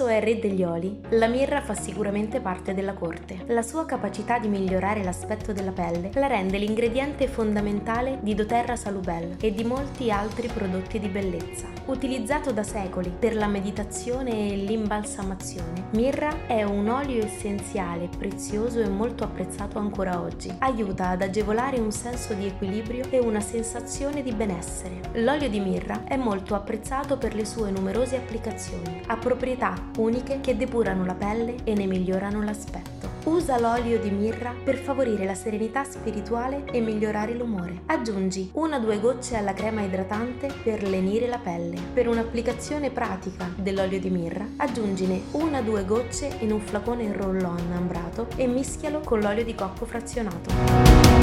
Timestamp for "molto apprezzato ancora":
18.88-20.20